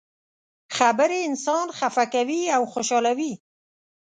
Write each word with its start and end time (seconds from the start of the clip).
خبرې 0.77 1.19
انسان 1.29 1.67
خفه 1.77 2.05
کوي 2.13 2.41
او 2.55 2.61
خوشحالوي. 2.73 3.33